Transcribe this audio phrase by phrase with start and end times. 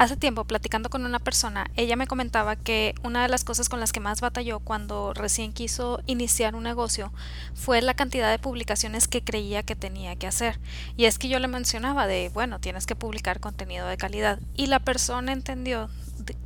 [0.00, 3.80] Hace tiempo, platicando con una persona, ella me comentaba que una de las cosas con
[3.80, 7.12] las que más batalló cuando recién quiso iniciar un negocio
[7.52, 10.58] fue la cantidad de publicaciones que creía que tenía que hacer.
[10.96, 14.38] Y es que yo le mencionaba de, bueno, tienes que publicar contenido de calidad.
[14.56, 15.90] Y la persona entendió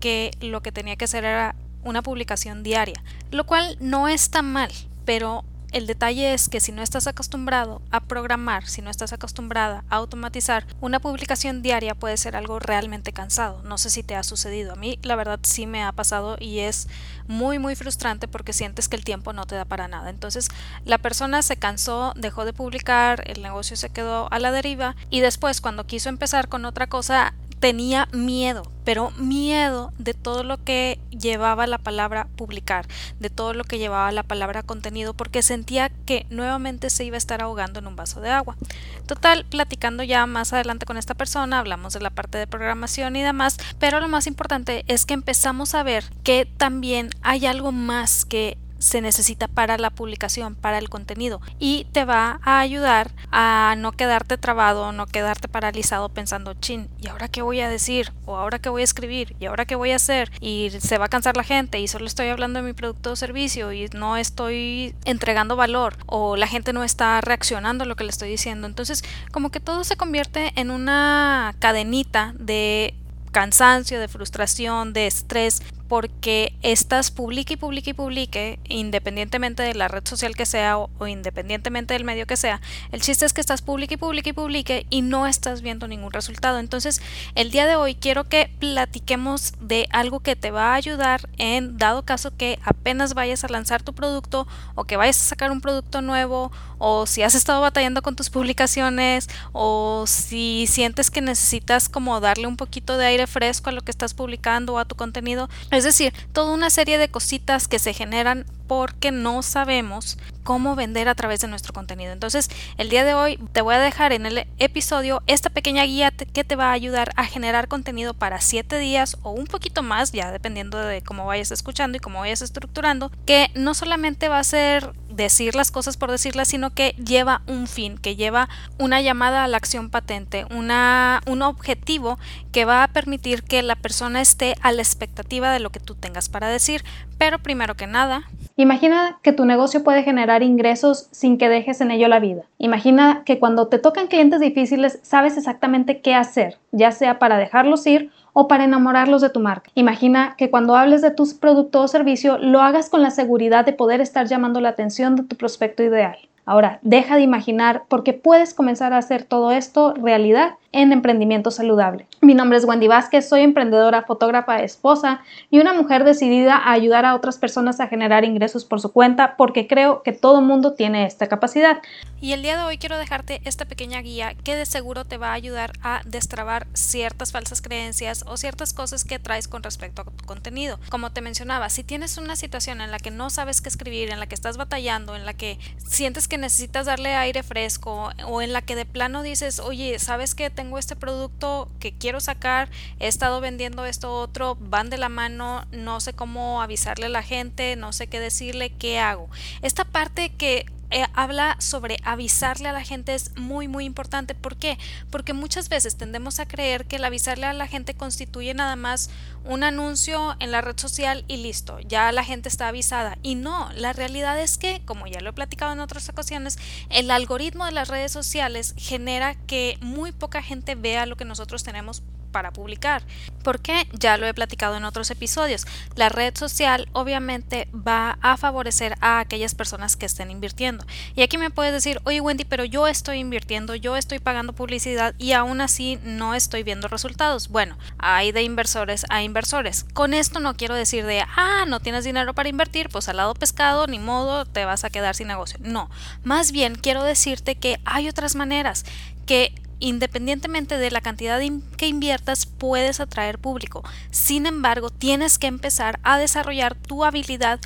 [0.01, 4.53] que lo que tenía que hacer era una publicación diaria, lo cual no es tan
[4.53, 4.73] mal,
[5.05, 5.45] pero
[5.75, 9.97] el detalle es que si no estás acostumbrado a programar, si no estás acostumbrada a
[9.97, 13.61] automatizar, una publicación diaria puede ser algo realmente cansado.
[13.65, 14.75] No sé si te ha sucedido.
[14.75, 16.87] A mí la verdad sí me ha pasado y es
[17.27, 20.11] muy muy frustrante porque sientes que el tiempo no te da para nada.
[20.11, 20.49] Entonces
[20.85, 25.21] la persona se cansó, dejó de publicar, el negocio se quedó a la deriva y
[25.21, 30.99] después cuando quiso empezar con otra cosa tenía miedo, pero miedo de todo lo que
[31.09, 32.87] llevaba la palabra publicar,
[33.21, 37.17] de todo lo que llevaba la palabra contenido, porque sentía que nuevamente se iba a
[37.17, 38.59] estar ahogando en un vaso de agua.
[39.07, 43.23] Total, platicando ya más adelante con esta persona, hablamos de la parte de programación y
[43.23, 48.27] demás, pero lo más importante es que empezamos a ver que también hay algo más
[48.27, 53.75] que se necesita para la publicación, para el contenido y te va a ayudar a
[53.79, 58.13] no quedarte trabado, no quedarte paralizado pensando, chin, ¿y ahora qué voy a decir?
[58.27, 59.37] ¿O ahora qué voy a escribir?
[59.41, 60.31] ¿Y ahora qué voy a hacer?
[60.41, 63.17] Y se va a cansar la gente y solo estoy hablando de mi producto o
[63.17, 68.05] servicio y no estoy entregando valor o la gente no está reaccionando a lo que
[68.05, 68.67] le estoy diciendo.
[68.67, 72.95] Entonces, como que todo se convierte en una cadenita de
[73.35, 79.89] cansancio, de frustración, de estrés, porque estás publique y publique y publique, independientemente de la
[79.89, 82.61] red social que sea o, independientemente del medio que sea,
[82.93, 86.13] el chiste es que estás publique y publique y publique y no estás viendo ningún
[86.13, 86.59] resultado.
[86.59, 87.03] Entonces,
[87.35, 91.77] el día de hoy quiero que platiquemos de algo que te va a ayudar en
[91.77, 95.61] dado caso que apenas vayas a lanzar tu producto o que vayas a sacar un
[95.61, 101.89] producto nuevo o si has estado batallando con tus publicaciones o si sientes que necesitas
[101.89, 104.95] como darle un poquito de aire fresco a lo que estás publicando o a tu
[104.95, 110.77] contenido es decir, toda una serie de cositas que se generan porque no sabemos cómo
[110.77, 112.13] vender a través de nuestro contenido.
[112.13, 116.11] Entonces, el día de hoy te voy a dejar en el episodio esta pequeña guía
[116.11, 120.13] que te va a ayudar a generar contenido para 7 días o un poquito más,
[120.13, 124.45] ya dependiendo de cómo vayas escuchando y cómo vayas estructurando, que no solamente va a
[124.45, 128.49] ser decir las cosas por decirlas, sino que lleva un fin, que lleva
[128.79, 132.19] una llamada a la acción patente, una, un objetivo
[132.53, 135.95] que va a permitir que la persona esté a la expectativa de lo que tú
[135.95, 136.85] tengas para decir.
[137.17, 138.25] Pero primero que nada,
[138.57, 142.43] Imagina que tu negocio puede generar ingresos sin que dejes en ello la vida.
[142.59, 147.85] Imagina que cuando te tocan clientes difíciles sabes exactamente qué hacer, ya sea para dejarlos
[147.89, 149.73] ir o para enamorarlos de tu marca.
[149.75, 153.73] Imagina que cuando hables de tus producto o servicio lo hagas con la seguridad de
[153.73, 156.17] poder estar llamando la atención de tu prospecto ideal.
[156.47, 162.07] Ahora, deja de imaginar porque puedes comenzar a hacer todo esto realidad en emprendimiento saludable.
[162.21, 167.07] Mi nombre es Wendy Vázquez, soy emprendedora, fotógrafa, esposa y una mujer decidida a ayudar
[167.07, 171.07] a otras personas a generar ingresos por su cuenta porque creo que todo mundo tiene
[171.07, 171.79] esta capacidad.
[172.21, 175.29] Y el día de hoy quiero dejarte esta pequeña guía que de seguro te va
[175.29, 180.07] a ayudar a destrabar ciertas falsas creencias o ciertas cosas que traes con respecto a
[180.07, 180.81] tu contenido.
[180.91, 184.19] Como te mencionaba, si tienes una situación en la que no sabes qué escribir, en
[184.19, 188.53] la que estás batallando, en la que sientes que necesitas darle aire fresco o en
[188.53, 190.51] la que de plano dices, oye, ¿sabes qué?
[190.79, 196.01] Este producto que quiero sacar, he estado vendiendo esto otro, van de la mano, no
[196.01, 199.29] sé cómo avisarle a la gente, no sé qué decirle, qué hago.
[199.63, 204.37] Esta parte que eh, habla sobre avisarle a la gente es muy muy importante.
[204.37, 204.79] ¿Por qué?
[205.11, 209.11] Porque muchas veces tendemos a creer que el avisarle a la gente constituye nada más
[209.45, 213.19] un anuncio en la red social y listo, ya la gente está avisada.
[213.25, 216.61] Y no, la realidad es que, como ya lo he platicado en otras ocasiones,
[216.91, 221.65] el algoritmo de las redes sociales genera que muy poca gente vea lo que nosotros
[221.65, 222.05] tenemos
[222.35, 223.05] para publicar.
[223.45, 225.67] Porque ya lo he platicado en otros episodios.
[225.95, 230.84] La red social obviamente va a favorecer a aquellas personas que estén invirtiendo.
[231.15, 235.15] Y aquí me puedes decir, oye Wendy, pero yo estoy invirtiendo, yo estoy pagando publicidad
[235.19, 237.49] y aún así no estoy viendo resultados.
[237.49, 239.85] Bueno, hay de inversores a inversores.
[239.95, 243.35] Con esto no quiero decir de, ah, no tienes dinero para invertir, pues al lado
[243.35, 245.59] pescado, ni modo, te vas a quedar sin negocio.
[245.63, 245.91] No,
[246.23, 248.85] más bien quiero decirte que hay otras maneras
[249.27, 251.41] que independientemente de la cantidad
[251.77, 253.83] que inviertas, puedes atraer público.
[254.11, 257.61] Sin embargo, tienes que empezar a desarrollar tu habilidad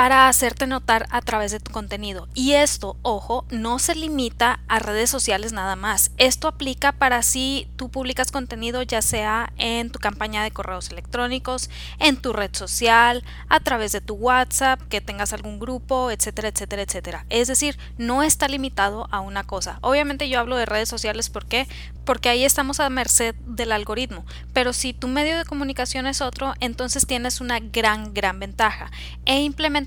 [0.00, 2.26] para hacerte notar a través de tu contenido.
[2.32, 6.10] Y esto, ojo, no se limita a redes sociales nada más.
[6.16, 11.68] Esto aplica para si tú publicas contenido ya sea en tu campaña de correos electrónicos,
[11.98, 16.80] en tu red social, a través de tu WhatsApp, que tengas algún grupo, etcétera, etcétera,
[16.80, 17.26] etcétera.
[17.28, 19.80] Es decir, no está limitado a una cosa.
[19.82, 21.68] Obviamente yo hablo de redes sociales porque
[22.10, 24.24] porque ahí estamos a merced del algoritmo.
[24.52, 28.90] Pero si tu medio de comunicación es otro, entonces tienes una gran, gran ventaja.
[29.26, 29.38] E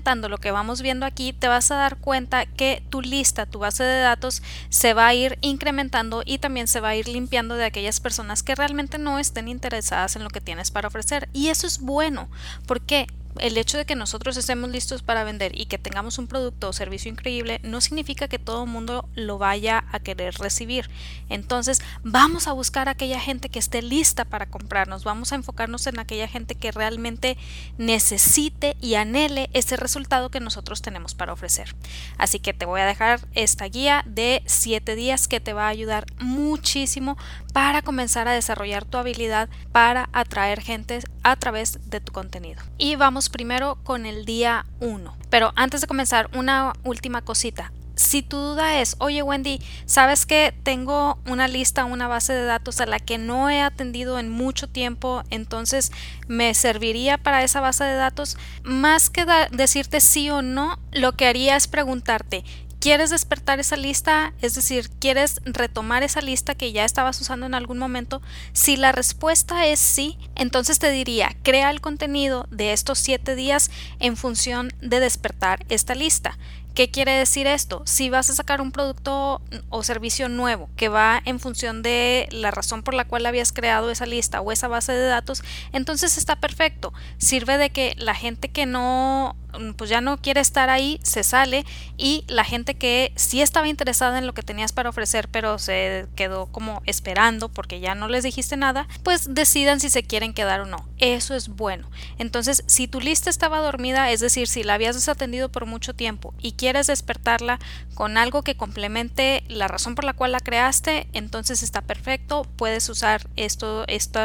[0.04, 3.84] lo que vamos viendo aquí, te vas a dar cuenta que tu lista, tu base
[3.84, 7.64] de datos, se va a ir incrementando y también se va a ir limpiando de
[7.64, 11.28] aquellas personas que realmente no estén interesadas en lo que tienes para ofrecer.
[11.32, 12.28] Y eso es bueno.
[12.66, 13.06] porque
[13.38, 16.72] el hecho de que nosotros estemos listos para vender y que tengamos un producto o
[16.72, 20.88] servicio increíble no significa que todo el mundo lo vaya a querer recibir.
[21.28, 25.86] Entonces vamos a buscar a aquella gente que esté lista para comprarnos, vamos a enfocarnos
[25.86, 27.36] en aquella gente que realmente
[27.78, 31.74] necesite y anhele ese resultado que nosotros tenemos para ofrecer.
[32.18, 35.68] Así que te voy a dejar esta guía de 7 días que te va a
[35.68, 37.16] ayudar muchísimo
[37.52, 42.62] para comenzar a desarrollar tu habilidad para atraer gente a través de tu contenido.
[42.78, 45.16] Y vamos primero con el día 1.
[45.30, 47.72] Pero antes de comenzar, una última cosita.
[47.96, 52.80] Si tu duda es, oye Wendy, ¿sabes que tengo una lista, una base de datos
[52.80, 55.22] a la que no he atendido en mucho tiempo?
[55.30, 55.92] Entonces,
[56.26, 58.36] ¿me serviría para esa base de datos?
[58.64, 62.44] Más que decirte sí o no, lo que haría es preguntarte,
[62.84, 64.34] ¿Quieres despertar esa lista?
[64.42, 68.20] Es decir, ¿quieres retomar esa lista que ya estabas usando en algún momento?
[68.52, 73.70] Si la respuesta es sí, entonces te diría, crea el contenido de estos siete días
[74.00, 76.36] en función de despertar esta lista.
[76.74, 77.82] ¿Qué quiere decir esto?
[77.86, 79.40] Si vas a sacar un producto
[79.70, 83.90] o servicio nuevo que va en función de la razón por la cual habías creado
[83.90, 86.92] esa lista o esa base de datos, entonces está perfecto.
[87.18, 89.36] Sirve de que la gente que no
[89.76, 91.64] pues ya no quiere estar ahí, se sale
[91.96, 96.06] y la gente que sí estaba interesada en lo que tenías para ofrecer pero se
[96.16, 100.60] quedó como esperando porque ya no les dijiste nada, pues decidan si se quieren quedar
[100.60, 100.88] o no.
[100.98, 101.88] Eso es bueno.
[102.18, 106.34] Entonces, si tu lista estaba dormida, es decir, si la habías desatendido por mucho tiempo
[106.40, 107.58] y quieres despertarla
[107.92, 112.46] con algo que complemente la razón por la cual la creaste, entonces está perfecto.
[112.56, 114.18] Puedes usar esto, este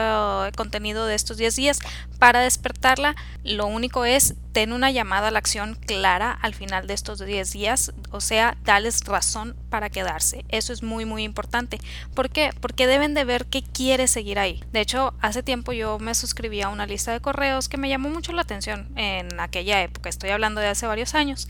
[0.56, 1.80] contenido de estos 10 días
[2.18, 3.18] para despertarla.
[3.44, 7.52] Lo único es ten una llamada a la acción clara al final de estos 10
[7.52, 10.46] días, o sea, dales razón para quedarse.
[10.48, 11.80] Eso es muy muy importante.
[12.16, 12.52] ¿Por qué?
[12.60, 14.64] Porque deben de ver qué quieres seguir ahí.
[14.72, 18.10] De hecho, hace tiempo yo me suscribí a una lista de correos que me llamó
[18.10, 21.48] mucho la atención en aquella época, estoy hablando de hace varios años,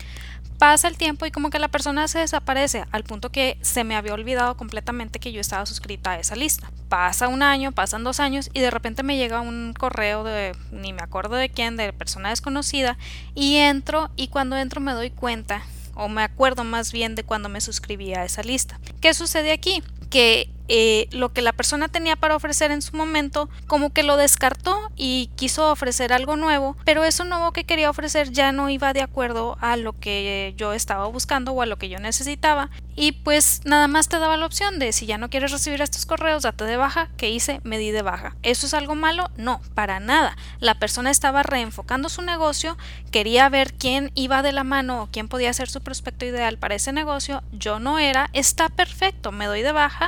[0.60, 3.96] pasa el tiempo y como que la persona se desaparece al punto que se me
[3.96, 6.70] había olvidado completamente que yo estaba suscrita a esa lista.
[6.90, 10.92] Pasa un año, pasan dos años y de repente me llega un correo de ni
[10.92, 12.98] me acuerdo de quién, de persona desconocida
[13.34, 15.62] y entro y cuando entro me doy cuenta
[15.94, 18.78] o me acuerdo más bien de cuando me suscribí a esa lista.
[19.00, 19.82] ¿Qué sucede aquí?
[20.10, 24.16] Que eh, lo que la persona tenía para ofrecer en su momento, como que lo
[24.16, 28.92] descartó y quiso ofrecer algo nuevo, pero eso nuevo que quería ofrecer ya no iba
[28.92, 32.70] de acuerdo a lo que yo estaba buscando o a lo que yo necesitaba.
[32.94, 36.06] Y pues nada más te daba la opción de si ya no quieres recibir estos
[36.06, 37.08] correos, date de baja.
[37.16, 37.60] ¿Qué hice?
[37.64, 38.36] Me di de baja.
[38.44, 39.30] ¿Eso es algo malo?
[39.36, 40.36] No, para nada.
[40.60, 42.78] La persona estaba reenfocando su negocio,
[43.10, 46.76] quería ver quién iba de la mano o quién podía ser su prospecto ideal para
[46.76, 47.42] ese negocio.
[47.50, 49.99] Yo no era, está perfecto, me doy de baja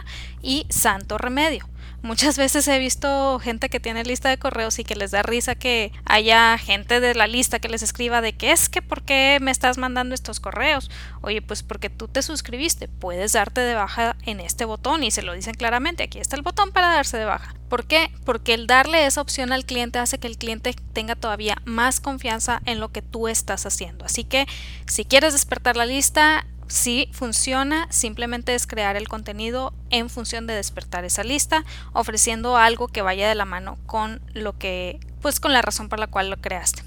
[0.42, 1.66] y santo remedio.
[2.02, 5.54] Muchas veces he visto gente que tiene lista de correos y que les da risa
[5.54, 9.38] que haya gente de la lista que les escriba de que es que por qué
[9.40, 10.90] me estás mandando estos correos.
[11.20, 15.22] Oye, pues porque tú te suscribiste, puedes darte de baja en este botón y se
[15.22, 17.54] lo dicen claramente, aquí está el botón para darse de baja.
[17.68, 18.10] ¿Por qué?
[18.24, 22.61] Porque el darle esa opción al cliente hace que el cliente tenga todavía más confianza
[22.66, 24.04] en lo que tú estás haciendo.
[24.04, 24.49] Así que
[24.87, 30.55] si quieres despertar la lista, si funciona, simplemente es crear el contenido en función de
[30.55, 35.52] despertar esa lista, ofreciendo algo que vaya de la mano con lo que, pues con
[35.52, 36.83] la razón por la cual lo creaste.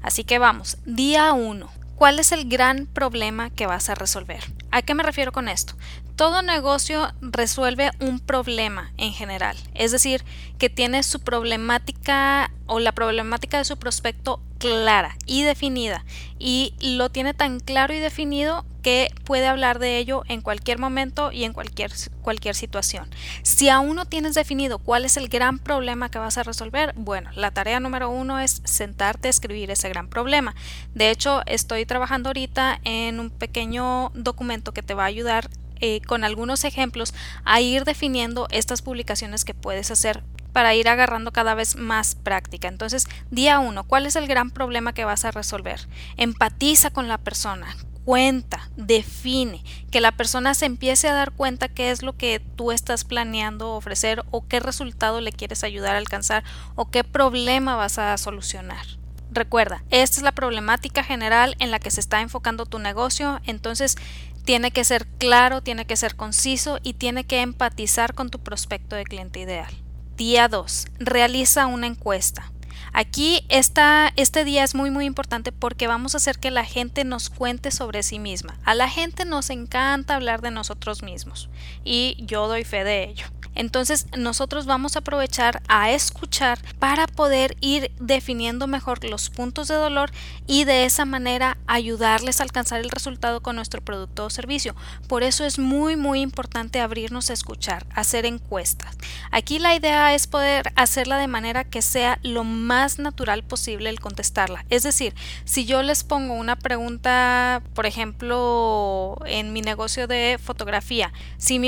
[0.00, 1.70] Así que vamos, día 1.
[1.96, 4.42] ¿Cuál es el gran problema que vas a resolver?
[4.70, 5.74] ¿A qué me refiero con esto?
[6.16, 10.24] Todo negocio resuelve un problema en general, es decir,
[10.58, 16.06] que tiene su problemática o la problemática de su prospecto clara y definida
[16.38, 21.32] y lo tiene tan claro y definido que puede hablar de ello en cualquier momento
[21.32, 21.92] y en cualquier,
[22.22, 23.10] cualquier situación.
[23.42, 27.28] Si aún no tienes definido cuál es el gran problema que vas a resolver, bueno,
[27.34, 30.54] la tarea número uno es sentarte a escribir ese gran problema.
[30.94, 36.00] De hecho, estoy trabajando ahorita en un pequeño documento que te va a ayudar eh,
[36.00, 37.14] con algunos ejemplos
[37.44, 42.68] a ir definiendo estas publicaciones que puedes hacer para ir agarrando cada vez más práctica.
[42.68, 45.86] Entonces, día uno, ¿cuál es el gran problema que vas a resolver?
[46.16, 51.90] Empatiza con la persona, cuenta, define, que la persona se empiece a dar cuenta qué
[51.90, 56.42] es lo que tú estás planeando ofrecer o qué resultado le quieres ayudar a alcanzar
[56.74, 58.86] o qué problema vas a solucionar.
[59.32, 63.96] Recuerda, esta es la problemática general en la que se está enfocando tu negocio, entonces
[64.46, 68.94] tiene que ser claro, tiene que ser conciso y tiene que empatizar con tu prospecto
[68.94, 69.74] de cliente ideal.
[70.16, 70.86] Día 2.
[71.00, 72.50] Realiza una encuesta.
[72.92, 77.04] Aquí esta, este día es muy muy importante porque vamos a hacer que la gente
[77.04, 78.56] nos cuente sobre sí misma.
[78.64, 81.50] A la gente nos encanta hablar de nosotros mismos
[81.84, 83.26] y yo doy fe de ello.
[83.56, 89.74] Entonces nosotros vamos a aprovechar a escuchar para poder ir definiendo mejor los puntos de
[89.74, 90.10] dolor
[90.46, 94.76] y de esa manera ayudarles a alcanzar el resultado con nuestro producto o servicio.
[95.08, 98.96] Por eso es muy muy importante abrirnos a escuchar, hacer encuestas.
[99.30, 104.00] Aquí la idea es poder hacerla de manera que sea lo más natural posible el
[104.00, 104.66] contestarla.
[104.68, 111.12] Es decir, si yo les pongo una pregunta, por ejemplo, en mi negocio de fotografía,
[111.38, 111.58] si,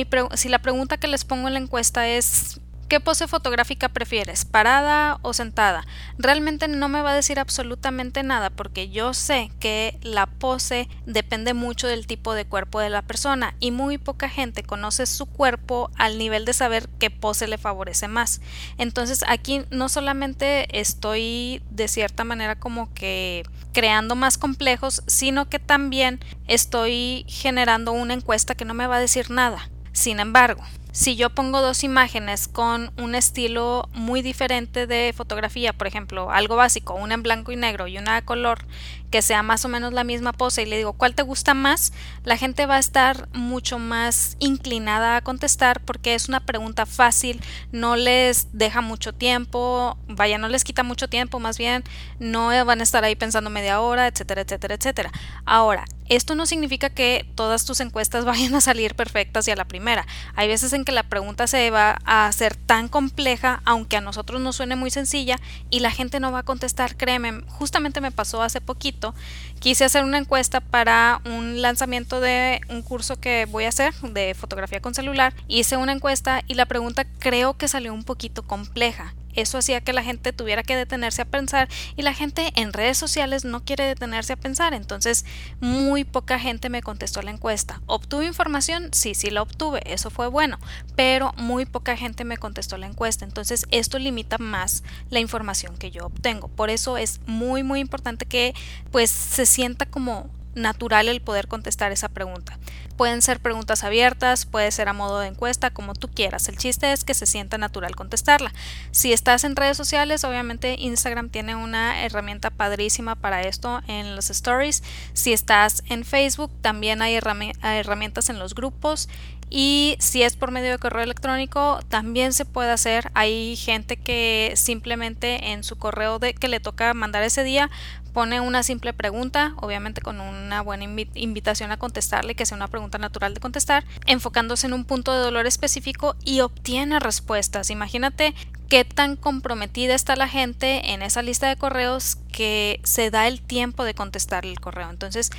[0.48, 4.46] la pregunta que les pongo en la encuesta es ¿Qué pose fotográfica prefieres?
[4.46, 5.86] ¿Parada o sentada?
[6.16, 11.52] Realmente no me va a decir absolutamente nada porque yo sé que la pose depende
[11.52, 15.90] mucho del tipo de cuerpo de la persona y muy poca gente conoce su cuerpo
[15.98, 18.40] al nivel de saber qué pose le favorece más.
[18.78, 23.42] Entonces aquí no solamente estoy de cierta manera como que
[23.74, 29.00] creando más complejos, sino que también estoy generando una encuesta que no me va a
[29.00, 29.68] decir nada.
[29.92, 30.62] Sin embargo,
[30.98, 36.56] si yo pongo dos imágenes con un estilo muy diferente de fotografía, por ejemplo, algo
[36.56, 38.64] básico, una en blanco y negro y una a color,
[39.08, 41.92] que sea más o menos la misma pose y le digo cuál te gusta más,
[42.24, 47.40] la gente va a estar mucho más inclinada a contestar porque es una pregunta fácil,
[47.70, 51.84] no les deja mucho tiempo, vaya, no les quita mucho tiempo, más bien
[52.18, 55.12] no van a estar ahí pensando media hora, etcétera, etcétera, etcétera.
[55.44, 59.66] Ahora, esto no significa que todas tus encuestas vayan a salir perfectas y a la
[59.66, 60.06] primera.
[60.34, 64.40] Hay veces en que la pregunta se va a hacer tan compleja, aunque a nosotros
[64.40, 65.36] nos suene muy sencilla,
[65.68, 69.14] y la gente no va a contestar, créeme, justamente me pasó hace poquito,
[69.58, 74.34] quise hacer una encuesta para un lanzamiento de un curso que voy a hacer de
[74.34, 79.14] fotografía con celular, hice una encuesta y la pregunta creo que salió un poquito compleja
[79.40, 82.98] eso hacía que la gente tuviera que detenerse a pensar y la gente en redes
[82.98, 84.74] sociales no quiere detenerse a pensar.
[84.74, 85.24] Entonces,
[85.60, 87.80] muy poca gente me contestó la encuesta.
[87.86, 88.88] ¿Obtuve información?
[88.92, 90.58] Sí, sí la obtuve, eso fue bueno,
[90.96, 93.24] pero muy poca gente me contestó la encuesta.
[93.24, 96.48] Entonces, esto limita más la información que yo obtengo.
[96.48, 98.54] Por eso es muy, muy importante que
[98.90, 102.58] pues se sienta como natural el poder contestar esa pregunta.
[102.96, 106.48] Pueden ser preguntas abiertas, puede ser a modo de encuesta, como tú quieras.
[106.48, 108.52] El chiste es que se sienta natural contestarla.
[108.90, 114.30] Si estás en redes sociales, obviamente Instagram tiene una herramienta padrísima para esto en los
[114.30, 114.82] stories.
[115.12, 119.08] Si estás en Facebook, también hay herramientas en los grupos.
[119.50, 123.10] Y si es por medio de correo electrónico, también se puede hacer.
[123.14, 127.70] Hay gente que simplemente en su correo de, que le toca mandar ese día
[128.08, 130.84] pone una simple pregunta, obviamente con una buena
[131.14, 135.20] invitación a contestarle, que sea una pregunta natural de contestar, enfocándose en un punto de
[135.20, 137.70] dolor específico y obtiene respuestas.
[137.70, 138.34] Imagínate
[138.68, 143.40] qué tan comprometida está la gente en esa lista de correos que se da el
[143.40, 144.90] tiempo de contestar el correo.
[144.90, 145.30] Entonces,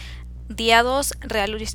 [0.47, 1.13] día 2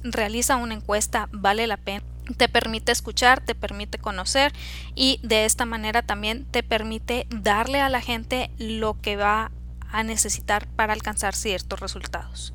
[0.02, 2.04] realiza una encuesta, vale la pena
[2.36, 4.52] te permite escuchar, te permite conocer
[4.94, 9.50] y de esta manera también te permite darle a la gente lo que va
[9.94, 12.52] a necesitar para alcanzar ciertos resultados.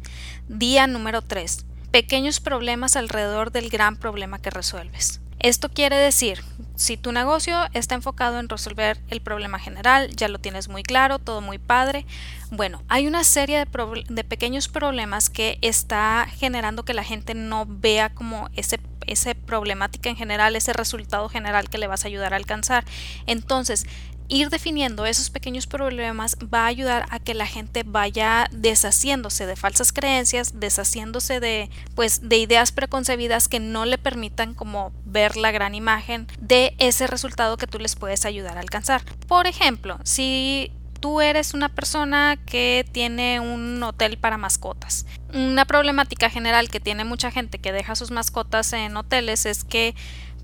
[0.47, 1.65] Día número 3.
[1.91, 5.21] Pequeños problemas alrededor del gran problema que resuelves.
[5.39, 6.43] Esto quiere decir,
[6.75, 11.17] si tu negocio está enfocado en resolver el problema general, ya lo tienes muy claro,
[11.17, 12.05] todo muy padre,
[12.51, 18.09] bueno, hay una serie de, pequeños problemas que está generando que la gente no vea
[18.09, 22.35] como ese esa problemática en general, ese resultado general que le vas a ayudar a
[22.35, 22.85] alcanzar.
[23.25, 23.87] Entonces,
[24.29, 29.55] ir definiendo esos pequeños problemas va a ayudar a que la gente vaya deshaciéndose de
[29.55, 35.51] falsas creencias, deshaciéndose de pues de ideas preconcebidas que no le permitan como ver la
[35.51, 39.01] gran imagen de ese resultado que tú les puedes ayudar a alcanzar.
[39.27, 45.05] Por ejemplo, si tú eres una persona que tiene un hotel para mascotas.
[45.33, 49.95] Una problemática general que tiene mucha gente que deja sus mascotas en hoteles es que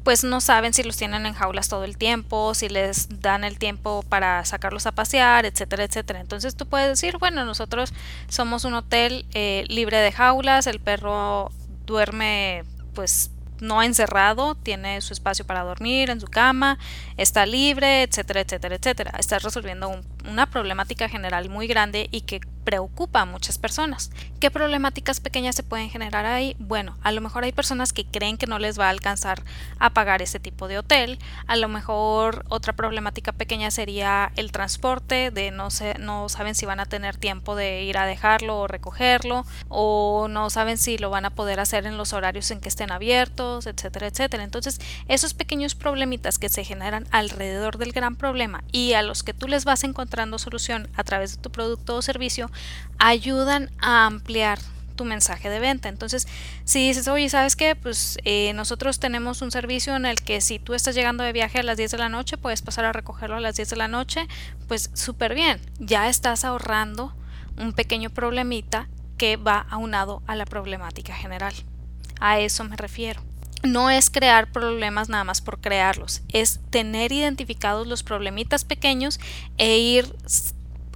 [0.05, 3.57] pues no saben si los tienen en jaulas todo el tiempo, si les dan el
[3.57, 6.21] tiempo para sacarlos a pasear, etcétera, etcétera.
[6.21, 7.91] Entonces tú puedes decir, bueno, nosotros
[8.27, 11.51] somos un hotel eh, libre de jaulas, el perro
[11.87, 16.77] duerme pues no encerrado, tiene su espacio para dormir en su cama,
[17.17, 19.11] está libre, etcétera, etcétera, etcétera.
[19.17, 19.89] Estás resolviendo
[20.29, 24.11] una problemática general muy grande y que preocupa a muchas personas.
[24.41, 26.55] ¿Qué problemáticas pequeñas se pueden generar ahí?
[26.59, 29.43] Bueno, a lo mejor hay personas que creen que no les va a alcanzar
[29.79, 31.19] a pagar ese tipo de hotel.
[31.47, 36.65] A lo mejor otra problemática pequeña sería el transporte, de no, sé, no saben si
[36.65, 41.11] van a tener tiempo de ir a dejarlo o recogerlo, o no saben si lo
[41.11, 44.43] van a poder hacer en los horarios en que estén abiertos, etcétera, etcétera.
[44.43, 49.33] Entonces, esos pequeños problemitas que se generan alrededor del gran problema y a los que
[49.33, 49.83] tú les vas
[50.37, 52.51] solución a través de tu producto o servicio,
[52.97, 54.59] ayudan a ampliar
[54.95, 55.89] tu mensaje de venta.
[55.89, 56.27] Entonces,
[56.63, 57.75] si dices, oye, ¿sabes qué?
[57.75, 61.59] Pues eh, nosotros tenemos un servicio en el que si tú estás llegando de viaje
[61.59, 63.87] a las 10 de la noche, puedes pasar a recogerlo a las 10 de la
[63.87, 64.27] noche,
[64.67, 67.13] pues súper bien, ya estás ahorrando
[67.57, 71.53] un pequeño problemita que va aunado a la problemática general.
[72.19, 73.21] A eso me refiero.
[73.65, 79.19] No es crear problemas nada más por crearlos, es tener identificados los problemitas pequeños
[79.57, 80.15] e ir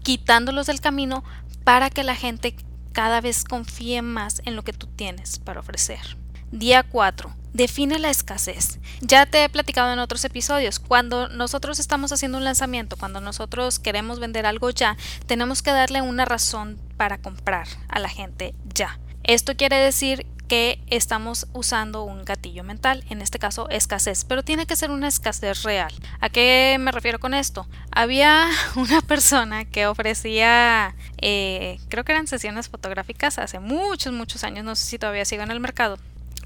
[0.03, 1.23] quitándolos del camino
[1.63, 2.55] para que la gente
[2.93, 6.17] cada vez confíe más en lo que tú tienes para ofrecer.
[6.51, 7.35] Día 4.
[7.53, 8.79] Define la escasez.
[9.01, 13.79] Ya te he platicado en otros episodios, cuando nosotros estamos haciendo un lanzamiento, cuando nosotros
[13.79, 18.99] queremos vender algo ya, tenemos que darle una razón para comprar a la gente ya.
[19.29, 24.65] Esto quiere decir que estamos usando un gatillo mental, en este caso escasez, pero tiene
[24.65, 25.93] que ser una escasez real.
[26.19, 27.67] ¿A qué me refiero con esto?
[27.91, 34.65] Había una persona que ofrecía, eh, creo que eran sesiones fotográficas hace muchos, muchos años,
[34.65, 35.99] no sé si todavía sigo en el mercado,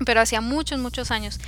[0.06, 1.40] pero hacía muchos, muchos años.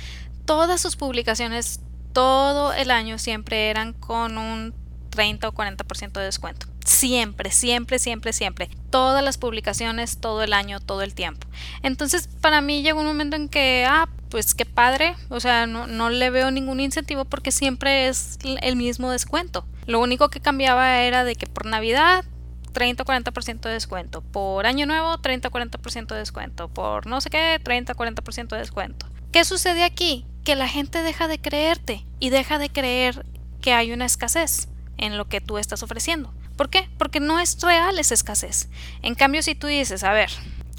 [0.46, 1.80] Todas sus publicaciones,
[2.14, 4.72] todo el año siempre eran con un
[5.10, 6.66] 30 o 40% de descuento.
[6.86, 8.70] Siempre, siempre, siempre, siempre.
[8.90, 11.46] Todas las publicaciones, todo el año, todo el tiempo.
[11.82, 15.88] Entonces, para mí llegó un momento en que, ah, pues qué padre, o sea, no,
[15.88, 19.66] no le veo ningún incentivo porque siempre es el mismo descuento.
[19.86, 22.24] Lo único que cambiaba era de que por Navidad
[22.72, 24.20] 30 o 40% de descuento.
[24.20, 26.68] Por año nuevo, 30 o 40% de descuento.
[26.68, 29.06] Por no sé qué, 30 o 40% de descuento.
[29.32, 30.24] ¿Qué sucede aquí?
[30.44, 33.26] Que la gente deja de creerte y deja de creer
[33.60, 36.32] que hay una escasez en lo que tú estás ofreciendo.
[36.56, 36.88] ¿Por qué?
[36.98, 38.68] Porque no es real esa escasez.
[39.02, 40.30] En cambio, si tú dices, a ver,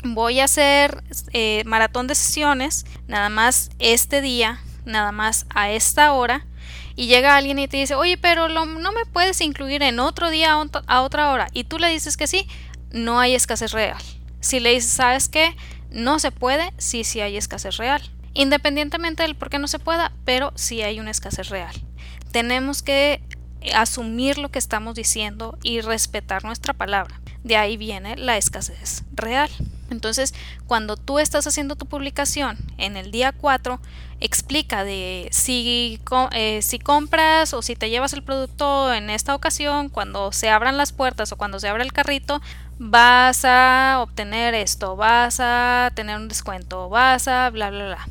[0.03, 1.03] voy a hacer
[1.33, 6.45] eh, maratón de sesiones, nada más este día, nada más a esta hora,
[6.95, 10.53] y llega alguien y te dice, oye, pero no me puedes incluir en otro día
[10.87, 12.47] a otra hora, y tú le dices que sí,
[12.91, 14.01] no hay escasez real.
[14.39, 15.55] Si le dices, ¿sabes qué?
[15.91, 18.01] No se puede, sí, sí hay escasez real.
[18.33, 21.73] Independientemente del por qué no se pueda, pero sí hay una escasez real.
[22.31, 23.21] Tenemos que
[23.73, 27.19] asumir lo que estamos diciendo y respetar nuestra palabra.
[27.43, 29.49] De ahí viene la escasez real.
[29.89, 30.33] Entonces,
[30.65, 33.79] cuando tú estás haciendo tu publicación en el día 4,
[34.19, 35.99] explica de si,
[36.31, 40.77] eh, si compras o si te llevas el producto en esta ocasión, cuando se abran
[40.77, 42.41] las puertas o cuando se abra el carrito,
[42.79, 48.07] vas a obtener esto, vas a tener un descuento, vas a bla, bla, bla.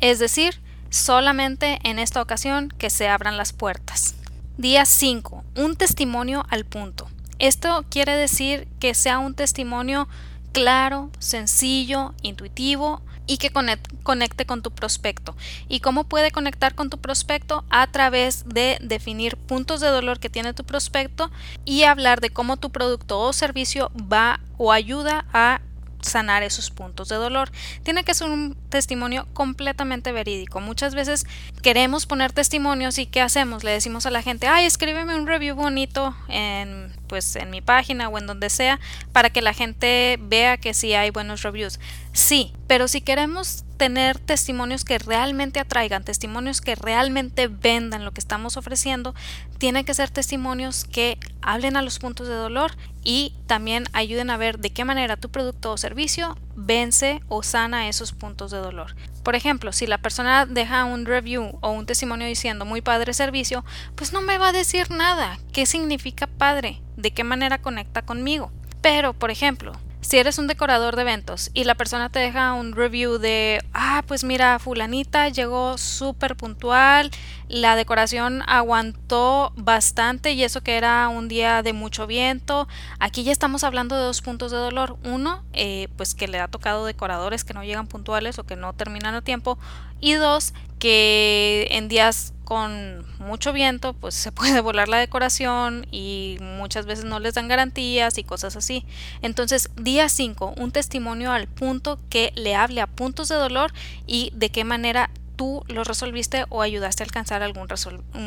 [0.00, 4.14] Es decir, solamente en esta ocasión que se abran las puertas.
[4.56, 5.42] Día 5.
[5.56, 7.08] Un testimonio al punto.
[7.40, 10.06] Esto quiere decir que sea un testimonio
[10.52, 15.34] claro, sencillo, intuitivo y que conecte con tu prospecto.
[15.68, 17.64] ¿Y cómo puede conectar con tu prospecto?
[17.68, 21.32] A través de definir puntos de dolor que tiene tu prospecto
[21.64, 25.62] y hablar de cómo tu producto o servicio va o ayuda a
[26.04, 27.50] sanar esos puntos de dolor.
[27.82, 30.60] Tiene que ser un testimonio completamente verídico.
[30.60, 31.26] Muchas veces
[31.62, 33.64] queremos poner testimonios y ¿qué hacemos?
[33.64, 38.08] Le decimos a la gente, ay, escríbeme un review bonito en pues en mi página
[38.08, 38.80] o en donde sea
[39.12, 41.78] para que la gente vea que sí hay buenos reviews.
[42.14, 48.20] Sí, pero si queremos tener testimonios que realmente atraigan, testimonios que realmente vendan lo que
[48.20, 49.16] estamos ofreciendo,
[49.58, 54.36] tienen que ser testimonios que hablen a los puntos de dolor y también ayuden a
[54.36, 58.94] ver de qué manera tu producto o servicio vence o sana esos puntos de dolor.
[59.24, 63.64] Por ejemplo, si la persona deja un review o un testimonio diciendo muy padre servicio,
[63.96, 65.40] pues no me va a decir nada.
[65.52, 66.80] ¿Qué significa padre?
[66.96, 68.52] ¿De qué manera conecta conmigo?
[68.82, 69.72] Pero, por ejemplo,
[70.04, 74.04] si eres un decorador de eventos y la persona te deja un review de, ah,
[74.06, 77.10] pues mira, fulanita llegó súper puntual,
[77.48, 83.32] la decoración aguantó bastante y eso que era un día de mucho viento, aquí ya
[83.32, 84.98] estamos hablando de dos puntos de dolor.
[85.04, 88.74] Uno, eh, pues que le ha tocado decoradores que no llegan puntuales o que no
[88.74, 89.58] terminan a tiempo
[90.04, 96.36] Y dos, que en días con mucho viento, pues se puede volar la decoración y
[96.42, 98.84] muchas veces no les dan garantías y cosas así.
[99.22, 103.72] Entonces, día 5, un testimonio al punto que le hable a puntos de dolor
[104.06, 107.66] y de qué manera tú lo resolviste o ayudaste a alcanzar algún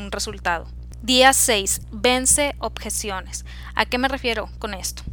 [0.10, 0.66] resultado.
[1.04, 1.82] Día 6.
[1.92, 3.46] Vence objeciones.
[3.76, 5.04] ¿A qué me refiero con esto?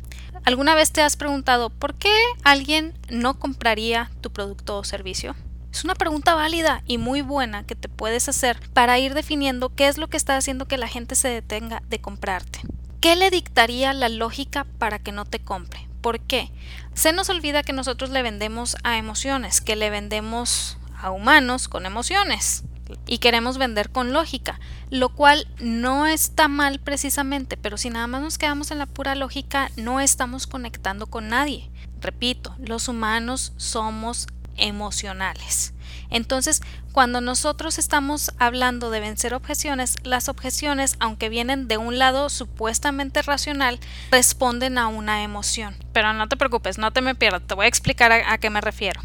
[0.44, 5.37] ¿Alguna vez te has preguntado por qué alguien no compraría tu producto o servicio?
[5.74, 9.88] Es una pregunta válida y muy buena que te puedes hacer para ir definiendo qué
[9.88, 12.60] es lo que está haciendo que la gente se detenga de comprarte.
[13.00, 15.88] ¿Qué le dictaría la lógica para que no te compre?
[16.00, 16.52] ¿Por qué?
[16.94, 21.87] Se nos olvida que nosotros le vendemos a emociones, que le vendemos a humanos con
[21.87, 22.62] emociones
[23.08, 24.60] y queremos vender con lógica,
[24.90, 29.16] lo cual no está mal precisamente, pero si nada más nos quedamos en la pura
[29.16, 31.68] lógica, no estamos conectando con nadie.
[32.00, 35.74] Repito, los humanos somos emocionales.
[36.10, 36.62] Entonces,
[36.92, 43.22] cuando nosotros estamos hablando de vencer objeciones, las objeciones, aunque vienen de un lado supuestamente
[43.22, 45.74] racional, responden a una emoción.
[45.92, 48.60] Pero no te preocupes, no te me pierdas, te voy a explicar a, qué me
[48.60, 49.00] refiero.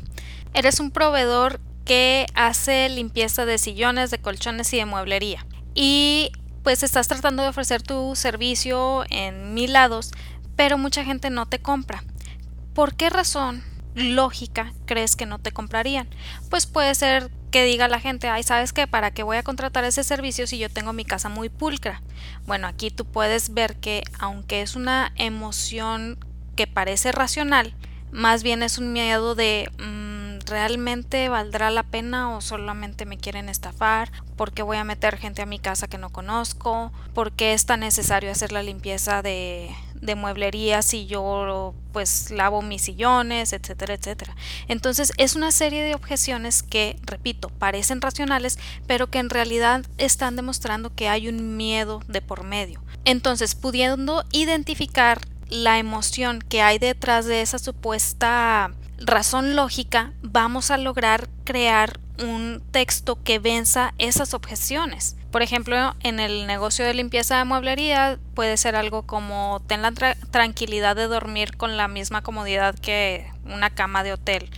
[0.53, 5.45] Eres un proveedor que hace limpieza de sillones, de colchones y de mueblería.
[5.73, 6.31] Y
[6.63, 10.11] pues estás tratando de ofrecer tu servicio en mil lados,
[10.55, 12.03] pero mucha gente no te compra.
[12.75, 13.63] ¿Por qué razón
[13.99, 16.07] lógica crees que no te comprarían?
[16.49, 18.87] Pues puede ser que diga la gente, ay, ¿sabes qué?
[18.87, 22.01] ¿Para qué voy a contratar ese servicio si yo tengo mi casa muy pulcra?
[22.45, 26.17] Bueno, aquí tú puedes ver que aunque es una emoción
[26.55, 27.73] que parece racional,
[28.11, 33.49] más bien es un miedo de mm, ¿realmente valdrá la pena o solamente me quieren
[33.49, 34.11] estafar?
[34.35, 36.91] ¿Por qué voy a meter gente a mi casa que no conozco?
[37.13, 39.69] ¿Por qué es tan necesario hacer la limpieza de,
[40.01, 44.35] de mueblería si yo pues lavo mis sillones, etcétera, etcétera.
[44.67, 50.35] Entonces es una serie de objeciones que, repito, parecen racionales, pero que en realidad están
[50.35, 52.81] demostrando que hay un miedo de por medio.
[53.05, 60.77] Entonces, pudiendo identificar la emoción que hay detrás de esa supuesta razón lógica, vamos a
[60.77, 65.15] lograr crear un texto que venza esas objeciones.
[65.31, 69.91] Por ejemplo, en el negocio de limpieza de mueblería puede ser algo como ten la
[69.91, 74.49] tranquilidad de dormir con la misma comodidad que una cama de hotel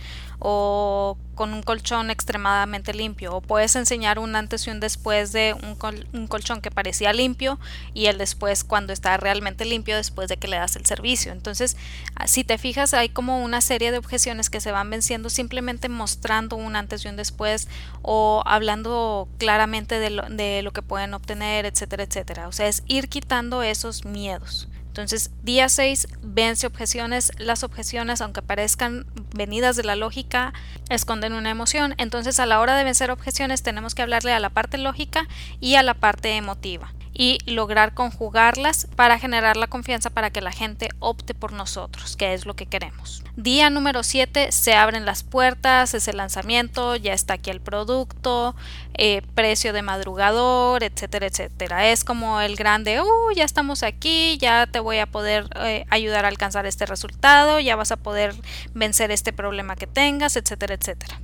[0.44, 5.54] o con un colchón extremadamente limpio o puedes enseñar un antes y un después de
[5.54, 7.60] un, colchón que parecía limpio
[7.94, 11.32] y el después cuando está realmente limpio después de que le das el servicio.
[11.32, 11.76] Entonces
[12.16, 15.88] ah, si te fijas hay como una serie de objeciones que se van venciendo simplemente
[15.88, 17.68] mostrando un antes y un después
[18.02, 22.48] o hablando claramente de lo, de lo que pueden obtener etcétera etcétera.
[22.48, 27.32] O sea es ir quitando esos miedos entonces, día 6, vence objeciones.
[27.38, 30.52] Las objeciones, aunque parezcan venidas de la lógica,
[30.90, 31.94] esconden una emoción.
[31.96, 35.26] Entonces, a la hora de vencer objeciones, tenemos que hablarle a la parte lógica
[35.60, 40.52] y a la parte emotiva y lograr conjugarlas para generar la confianza para que la
[40.52, 43.22] gente opte por nosotros, que es lo que queremos.
[43.36, 48.54] Día número 7, se abren las puertas, es el lanzamiento, ya está aquí el producto,
[48.94, 51.88] eh, precio de madrugador, etcétera, etcétera.
[51.88, 56.24] Es como el grande, uh, ya estamos aquí, ya te voy a poder eh, ayudar
[56.24, 58.34] a alcanzar este resultado, ya vas a poder
[58.74, 61.20] vencer este problema que tengas, etcétera, etcétera.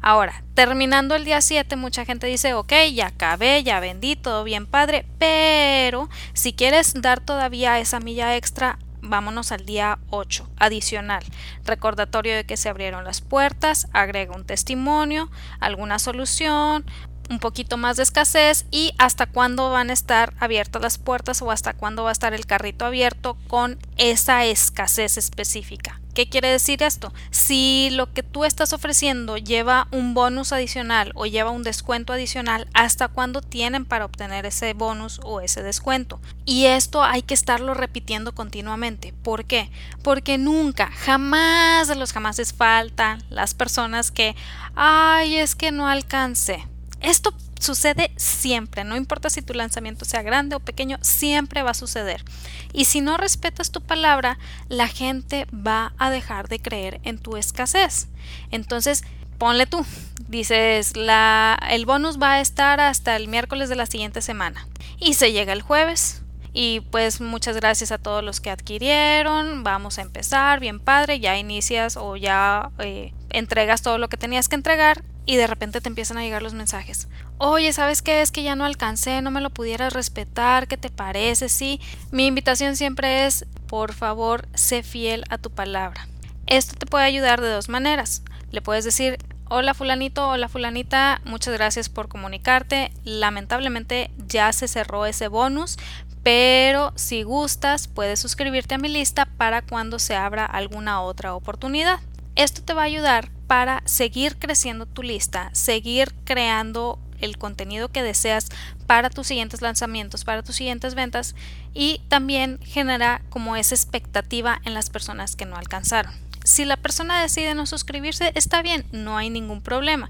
[0.00, 4.66] Ahora, terminando el día 7, mucha gente dice, ok, ya acabé, ya vendí, todo bien
[4.66, 11.24] padre, pero si quieres dar todavía esa milla extra, vámonos al día 8, adicional,
[11.64, 15.30] recordatorio de que se abrieron las puertas, agrega un testimonio,
[15.60, 16.84] alguna solución,
[17.28, 21.50] un poquito más de escasez y hasta cuándo van a estar abiertas las puertas o
[21.50, 26.00] hasta cuándo va a estar el carrito abierto con esa escasez específica.
[26.18, 27.14] ¿Qué quiere decir esto?
[27.30, 32.66] Si lo que tú estás ofreciendo lleva un bonus adicional o lleva un descuento adicional,
[32.74, 36.20] ¿hasta cuándo tienen para obtener ese bonus o ese descuento?
[36.44, 39.14] Y esto hay que estarlo repitiendo continuamente.
[39.22, 39.70] ¿Por qué?
[40.02, 44.34] Porque nunca, jamás de los jamases faltan las personas que,
[44.74, 46.66] ay, es que no alcancé.
[47.00, 51.74] Esto sucede siempre, no importa si tu lanzamiento sea grande o pequeño, siempre va a
[51.74, 52.24] suceder.
[52.72, 57.36] Y si no respetas tu palabra, la gente va a dejar de creer en tu
[57.36, 58.08] escasez.
[58.50, 59.04] Entonces,
[59.38, 59.84] ponle tú,
[60.28, 64.66] dices, la, el bonus va a estar hasta el miércoles de la siguiente semana.
[64.98, 66.22] Y se llega el jueves.
[66.52, 69.62] Y pues muchas gracias a todos los que adquirieron.
[69.62, 74.48] Vamos a empezar, bien padre, ya inicias o ya eh, entregas todo lo que tenías
[74.48, 77.06] que entregar y de repente te empiezan a llegar los mensajes.
[77.36, 78.22] Oye, ¿sabes qué?
[78.22, 81.50] Es que ya no alcancé, no me lo pudieras respetar, ¿qué te parece?
[81.50, 86.08] Sí, mi invitación siempre es, por favor, sé fiel a tu palabra.
[86.46, 88.22] Esto te puede ayudar de dos maneras.
[88.52, 89.18] Le puedes decir,
[89.50, 92.90] hola fulanito, hola fulanita, muchas gracias por comunicarte.
[93.04, 95.76] Lamentablemente ya se cerró ese bonus,
[96.22, 102.00] pero si gustas puedes suscribirte a mi lista para cuando se abra alguna otra oportunidad.
[102.38, 108.04] Esto te va a ayudar para seguir creciendo tu lista, seguir creando el contenido que
[108.04, 108.46] deseas
[108.86, 111.34] para tus siguientes lanzamientos, para tus siguientes ventas
[111.74, 116.14] y también genera como esa expectativa en las personas que no alcanzaron.
[116.44, 120.08] Si la persona decide no suscribirse, está bien, no hay ningún problema.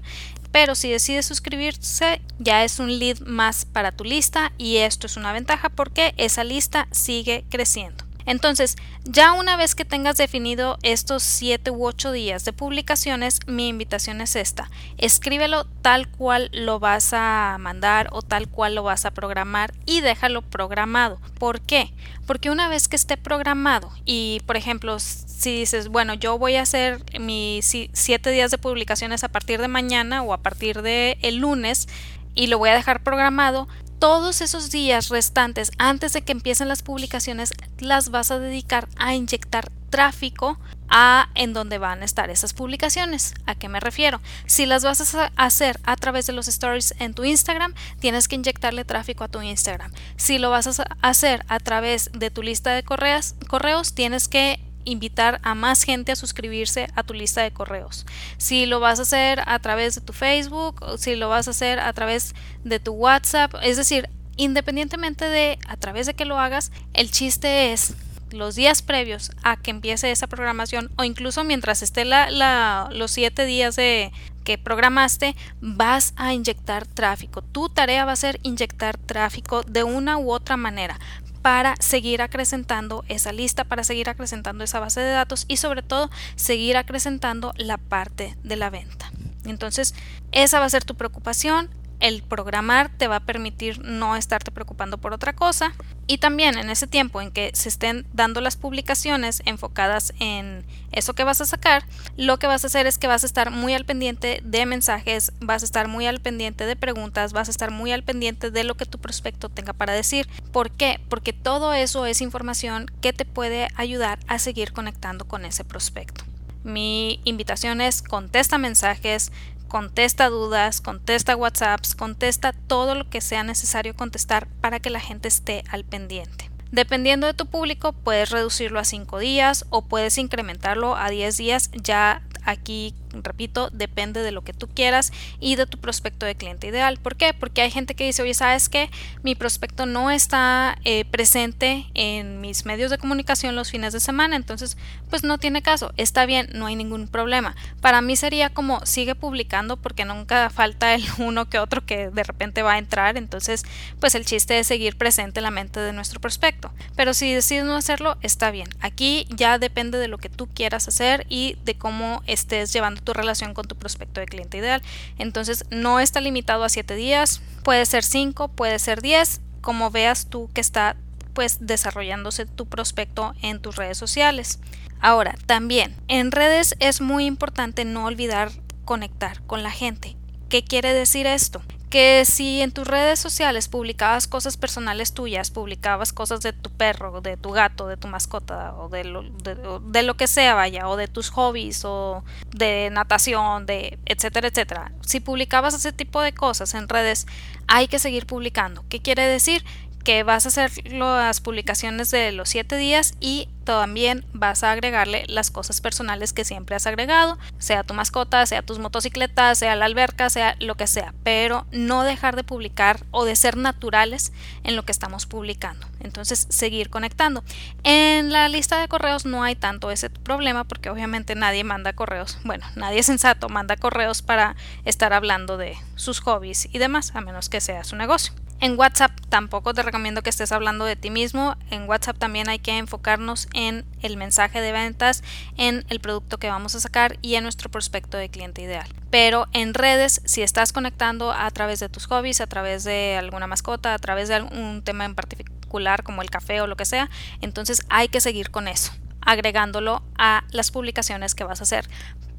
[0.51, 5.17] Pero si decide suscribirse, ya es un lead más para tu lista y esto es
[5.17, 8.08] una ventaja porque esa lista sigue creciendo.
[8.25, 13.67] Entonces, ya una vez que tengas definido estos 7 u 8 días de publicaciones, mi
[13.67, 14.69] invitación es esta.
[14.97, 20.01] Escríbelo tal cual lo vas a mandar o tal cual lo vas a programar y
[20.01, 21.19] déjalo programado.
[21.39, 21.91] ¿Por qué?
[22.27, 26.61] Porque una vez que esté programado y, por ejemplo, si dices, bueno, yo voy a
[26.61, 31.37] hacer mis 7 días de publicaciones a partir de mañana o a partir de el
[31.37, 31.87] lunes
[32.35, 33.67] y lo voy a dejar programado,
[33.99, 39.13] todos esos días restantes antes de que empiecen las publicaciones las vas a dedicar a
[39.13, 40.57] inyectar tráfico
[40.87, 43.33] a en donde van a estar esas publicaciones.
[43.45, 44.21] ¿A qué me refiero?
[44.45, 48.35] Si las vas a hacer a través de los stories en tu Instagram, tienes que
[48.35, 49.91] inyectarle tráfico a tu Instagram.
[50.15, 54.59] Si lo vas a hacer a través de tu lista de correos, correos tienes que
[54.85, 58.05] invitar a más gente a suscribirse a tu lista de correos.
[58.37, 61.79] Si lo vas a hacer a través de tu Facebook, si lo vas a hacer
[61.79, 66.71] a través de tu WhatsApp, es decir, independientemente de a través de que lo hagas,
[66.93, 67.93] el chiste es
[68.31, 73.45] los días previos a que empiece esa programación o incluso mientras esté la, los siete
[73.45, 74.11] días de
[74.43, 80.17] que programaste vas a inyectar tráfico tu tarea va a ser inyectar tráfico de una
[80.17, 80.99] u otra manera
[81.41, 86.09] para seguir acrecentando esa lista, para seguir acrecentando esa base de datos y sobre todo
[86.35, 89.11] seguir acrecentando la parte de la venta.
[89.45, 89.95] Entonces,
[90.31, 94.97] esa va a ser tu preocupación, el programar te va a permitir no estarte preocupando
[94.97, 95.73] por otra cosa
[96.07, 101.13] y también en ese tiempo en que se estén dando las publicaciones enfocadas en eso
[101.13, 101.83] que vas a sacar,
[102.17, 105.31] lo que vas a hacer es que vas a estar muy al pendiente de mensajes,
[105.39, 108.63] vas a estar muy al pendiente de preguntas, vas a estar muy al pendiente de
[108.63, 110.27] lo que tu prospecto tenga para decir.
[110.51, 110.99] ¿Por qué?
[111.09, 116.23] Porque todo eso es información que te puede ayudar a seguir conectando con ese prospecto.
[116.63, 119.31] Mi invitación es contesta mensajes,
[119.69, 125.29] contesta dudas, contesta WhatsApps, contesta todo lo que sea necesario contestar para que la gente
[125.29, 126.51] esté al pendiente.
[126.71, 131.71] Dependiendo de tu público, puedes reducirlo a 5 días o puedes incrementarlo a 10 días
[131.73, 136.67] ya aquí repito, depende de lo que tú quieras y de tu prospecto de cliente
[136.67, 136.97] ideal.
[136.97, 137.33] ¿Por qué?
[137.33, 138.89] Porque hay gente que dice, oye, ¿sabes qué?
[139.23, 144.35] Mi prospecto no está eh, presente en mis medios de comunicación los fines de semana,
[144.35, 144.77] entonces
[145.09, 147.55] pues no tiene caso, está bien, no hay ningún problema.
[147.81, 152.23] Para mí sería como sigue publicando porque nunca falta el uno que otro que de
[152.23, 153.63] repente va a entrar, entonces
[153.99, 156.71] pues el chiste es seguir presente en la mente de nuestro prospecto.
[156.95, 158.69] Pero si decides no hacerlo, está bien.
[158.81, 163.13] Aquí ya depende de lo que tú quieras hacer y de cómo estés llevando tu
[163.13, 164.81] relación con tu prospecto de cliente ideal.
[165.17, 170.27] Entonces no está limitado a 7 días, puede ser 5, puede ser 10, como veas
[170.27, 170.95] tú que está
[171.33, 174.59] pues desarrollándose tu prospecto en tus redes sociales.
[174.99, 178.51] Ahora, también en redes es muy importante no olvidar
[178.83, 180.17] conectar con la gente.
[180.49, 181.61] ¿Qué quiere decir esto?
[181.89, 187.21] Que si en tus redes sociales publicabas cosas personales tuyas, publicabas cosas de tu perro,
[187.21, 190.97] de tu gato, de tu mascota o de lo, de, lo que sea, vaya, o
[190.97, 194.91] de tus hobbies o de natación, de etcétera, etcétera.
[195.01, 197.25] Si publicabas ese tipo de cosas en redes,
[197.67, 198.85] hay que seguir publicando.
[198.87, 199.63] ¿Qué quiere decir?
[200.03, 205.25] Que vas a hacer las publicaciones de los 7 días y también vas a agregarle
[205.27, 209.85] las cosas personales que siempre has agregado, sea tu mascota, sea tus motocicletas, sea la
[209.85, 214.33] alberca, sea lo que sea, pero no dejar de publicar o de ser naturales
[214.63, 215.85] en lo que estamos publicando.
[215.99, 217.43] Entonces, seguir conectando.
[217.83, 222.39] En la lista de correos no hay tanto ese problema porque obviamente nadie manda correos,
[222.43, 227.49] bueno, nadie sensato manda correos para estar hablando de sus hobbies y demás, a menos
[227.49, 228.33] que sea su negocio.
[228.61, 231.55] En WhatsApp tampoco te recomiendo que estés hablando de ti mismo.
[231.69, 235.23] En WhatsApp también hay que enfocarnos en el mensaje de ventas,
[235.55, 238.87] en el producto que vamos a sacar y en nuestro prospecto de cliente ideal.
[239.09, 243.47] Pero en redes, si estás conectando a través de tus hobbies, a través de alguna
[243.47, 247.09] mascota, a través de algún tema en particular como el café o lo que sea,
[247.39, 248.91] entonces hay que seguir con eso
[249.21, 251.87] agregándolo a las publicaciones que vas a hacer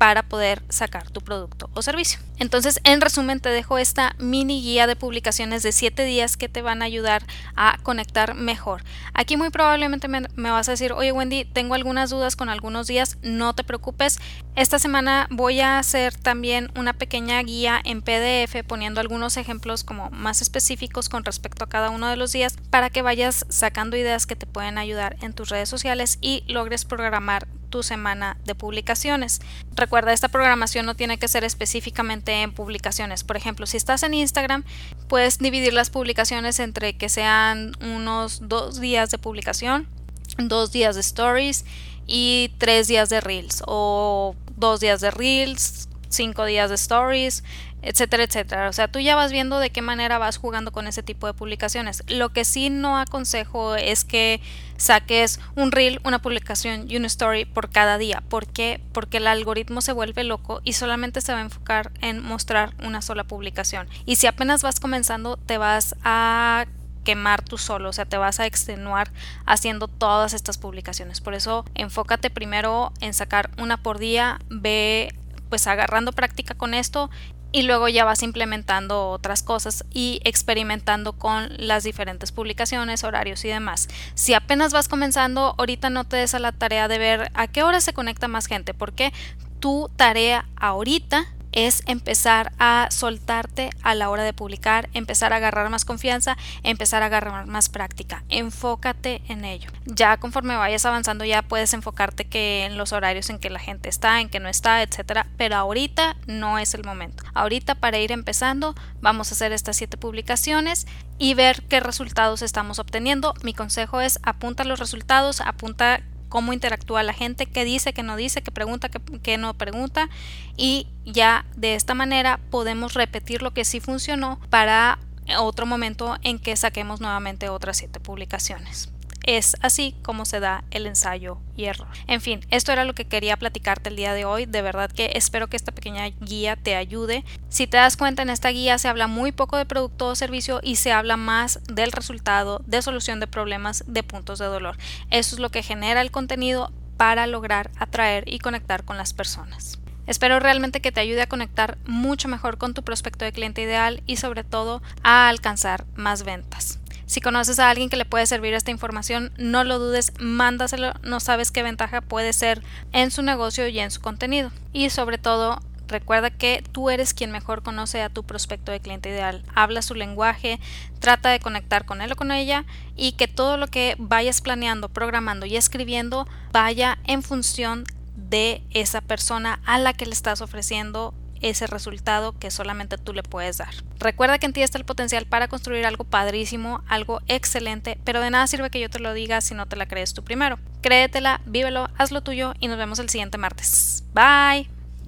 [0.01, 2.21] para poder sacar tu producto o servicio.
[2.39, 6.63] Entonces, en resumen, te dejo esta mini guía de publicaciones de 7 días que te
[6.63, 7.23] van a ayudar
[7.55, 8.83] a conectar mejor.
[9.13, 13.19] Aquí muy probablemente me, vas a decir, oye Wendy, tengo algunas dudas con algunos días,
[13.21, 14.19] no te preocupes.
[14.57, 20.09] Esta semana voy a hacer también una pequeña guía en PDF poniendo algunos ejemplos como
[20.09, 24.25] más específicos con respecto a cada uno de los días para que vayas sacando ideas
[24.25, 29.41] que te pueden ayudar en tus redes sociales y logres programar tu semana de publicaciones.
[29.75, 33.25] Recuerda, esta programación no tiene que ser específicamente en publicaciones.
[33.25, 34.65] Por ejemplo, si estás en Instagram,
[35.09, 39.89] puedes dividir las publicaciones entre que sean unos dos días de publicación,
[40.37, 41.65] dos días de stories
[42.07, 47.43] y tres días de reels o dos días de reels, cinco días de stories,
[47.83, 48.69] etcétera, etcétera.
[48.69, 51.33] O sea, tú ya vas viendo de qué manera vas jugando con ese tipo de
[51.33, 52.03] publicaciones.
[52.09, 54.41] Lo que sí no aconsejo es que
[54.77, 58.23] saques un reel, una publicación y una story por cada día.
[58.29, 58.81] ¿Por qué?
[58.93, 63.01] Porque el algoritmo se vuelve loco y solamente se va a enfocar en mostrar una
[63.01, 63.89] sola publicación.
[64.05, 66.67] Y si apenas vas comenzando, te vas a
[67.05, 69.11] quemar tú solo, o sea, te vas a extenuar
[69.47, 71.21] haciendo todas estas publicaciones.
[71.23, 75.15] Por eso, enfócate primero en sacar una por día, ve
[75.51, 77.11] pues agarrando práctica con esto
[77.53, 83.49] y luego ya vas implementando otras cosas y experimentando con las diferentes publicaciones, horarios y
[83.49, 83.89] demás.
[84.15, 87.63] Si apenas vas comenzando, ahorita no te des a la tarea de ver a qué
[87.63, 89.13] hora se conecta más gente, porque
[89.59, 95.71] tu tarea ahorita es empezar a soltarte a la hora de publicar, empezar a agarrar
[95.71, 98.25] más confianza, empezar a agarrar más práctica.
[98.29, 99.71] Enfócate en ello.
[99.87, 103.89] Ya conforme vayas avanzando ya puedes enfocarte que en los horarios en que la gente
[103.89, 107.25] está, en que no está, etcétera, pero ahorita no es el momento.
[107.35, 110.87] Ahorita para ir empezando vamos a hacer estas siete publicaciones
[111.19, 113.35] y ver qué resultados estamos obteniendo.
[113.43, 118.17] Mi consejo es apunta los resultados, apunta cómo interactúa la gente, qué dice, qué no
[118.17, 120.09] dice, qué pregunta, qué, no pregunta
[120.57, 124.99] y ya de esta manera podemos repetir lo que sí funcionó para
[125.39, 128.91] otro momento en que saquemos nuevamente otras siete publicaciones.
[129.25, 131.89] Es así como se da el ensayo y error.
[132.07, 134.47] En fin, esto era lo que quería platicarte el día de hoy.
[134.47, 137.25] De verdad que espero que esta pequeña guía te ayude.
[137.49, 140.61] Si te das cuenta, en esta guía se habla muy poco de producto o servicio
[140.63, 144.77] y se habla más del resultado, de solución de problemas, de puntos de dolor.
[145.11, 149.79] Eso es lo que genera el contenido para lograr atraer y conectar con las personas.
[150.07, 154.03] Espero realmente que te ayude a conectar mucho mejor con tu prospecto de cliente ideal
[154.07, 156.80] y sobre todo a alcanzar más ventas.
[157.11, 161.19] Si conoces a alguien que le puede servir esta información, no lo dudes, mándaselo, no
[161.19, 164.53] sabes qué ventaja puede ser en su negocio y en su contenido.
[164.73, 169.09] Y sobre todo, Recuerda que tú eres quien mejor conoce a tu prospecto de cliente
[169.09, 169.43] ideal.
[169.57, 170.61] Habla su lenguaje,
[171.01, 174.89] trata de conectar con él o con ella y que todo lo que vayas planeando,
[174.89, 181.13] programando y escribiendo vaya en función de esa persona a la que le estás ofreciendo
[181.41, 183.75] ese resultado que solamente tú le puedes dar.
[183.99, 188.31] Recuerda que en ti está el potencial para construir algo padrísimo, algo excelente, pero de
[188.31, 190.59] nada sirve que yo te lo diga si no te la crees tú primero.
[190.83, 194.05] Créetela, vívelo, hazlo tuyo y nos vemos el siguiente martes.
[194.15, 194.80] Bye.